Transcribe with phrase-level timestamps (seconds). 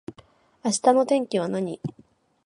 [0.63, 1.79] 明日の天気は何